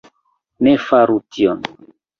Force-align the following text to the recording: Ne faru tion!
Ne 0.67 0.73
faru 0.87 1.21
tion! 1.37 1.65